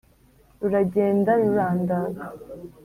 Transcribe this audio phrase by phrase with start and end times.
[0.61, 2.23] ruragenda rurandaga